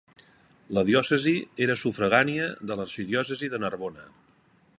[0.77, 1.33] La diòcesi
[1.67, 4.13] era sufragània de l'arxidiòcesi de Narbona.